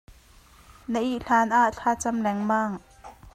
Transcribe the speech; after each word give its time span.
Na 0.91 0.99
ih 1.11 1.21
hlan 1.27 1.49
ah 1.59 1.69
thlacam 1.77 2.15
lengmang. 2.25 2.73